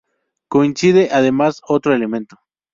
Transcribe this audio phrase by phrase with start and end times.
[0.49, 2.37] Coincide además otro elemento.